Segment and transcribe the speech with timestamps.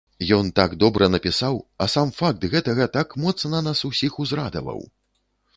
[0.35, 4.83] Ён так добра напісаў, а сам факт гэтага так моцна нас усіх узрадаваў!